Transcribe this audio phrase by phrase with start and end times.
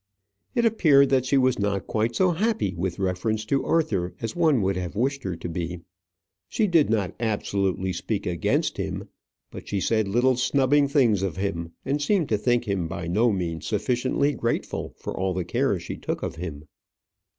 [0.55, 4.63] It appeared that she was not quite so happy with reference to Arthur as one
[4.63, 5.81] would have wished her to be.
[6.49, 9.09] She did not absolutely speak against him;
[9.51, 13.31] but she said little snubbing things of him, and seemed to think him by no
[13.31, 16.65] means sufficiently grateful for all the care she took of him.